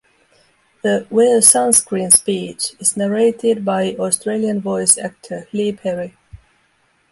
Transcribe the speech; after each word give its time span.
The 0.81 1.05
"Wear 1.11 1.41
Sunscreen" 1.41 2.11
speech 2.11 2.73
is 2.79 2.97
narrated 2.97 3.63
by 3.63 3.95
Australian 3.99 4.59
voice 4.59 4.97
actor 4.97 5.47
Lee 5.53 5.73
Perry. 5.73 6.17